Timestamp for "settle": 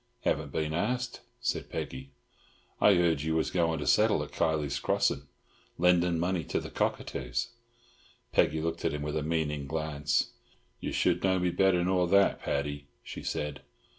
3.85-4.23